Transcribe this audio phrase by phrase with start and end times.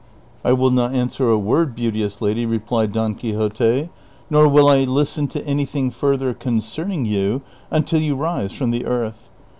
[0.43, 3.89] "I will not answer a word, beauteous lady," replied Don Quixote,"
[4.31, 9.29] nor will I listen to anything further concerning you, until you rise from the earth."